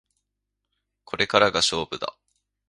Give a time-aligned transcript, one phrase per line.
[1.05, 2.17] これからが勝負だ